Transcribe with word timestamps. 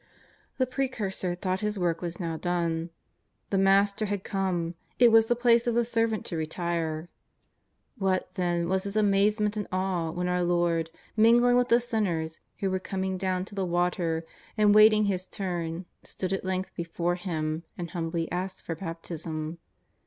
The 0.57 0.65
Precursor 0.65 1.35
thought 1.35 1.59
his 1.59 1.77
work 1.77 2.01
was 2.01 2.19
now 2.19 2.35
done; 2.35 2.89
the 3.51 3.57
Master 3.59 4.07
had 4.07 4.23
come, 4.23 4.73
it 4.97 5.11
was 5.11 5.27
the 5.27 5.35
place 5.35 5.67
of 5.67 5.75
the 5.75 5.85
servant 5.85 6.25
to 6.25 6.35
retire. 6.37 7.07
What, 7.99 8.33
then, 8.33 8.67
was 8.67 8.85
his 8.85 8.95
amazement 8.95 9.57
and 9.57 9.67
awe 9.71 10.09
when 10.09 10.27
our 10.27 10.41
Lord, 10.41 10.89
mingling 11.15 11.55
with 11.55 11.69
the 11.69 11.79
sinners 11.79 12.39
who 12.61 12.71
were 12.71 12.79
coming 12.79 13.15
down 13.15 13.45
to 13.45 13.53
the 13.53 13.63
water, 13.63 14.25
and 14.57 14.73
waiting 14.73 15.05
His 15.05 15.27
turn, 15.27 15.85
stood 16.01 16.33
at 16.33 16.43
length 16.43 16.73
before 16.73 17.13
Him 17.13 17.61
and 17.77 17.91
humbly 17.91 18.27
asked 18.31 18.63
for 18.65 18.73
baptism. 18.73 19.59